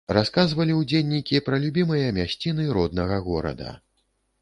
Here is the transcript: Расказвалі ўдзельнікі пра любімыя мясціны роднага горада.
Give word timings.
Расказвалі 0.17 0.77
ўдзельнікі 0.77 1.43
пра 1.51 1.61
любімыя 1.65 2.09
мясціны 2.21 2.63
роднага 2.81 3.25
горада. 3.31 3.79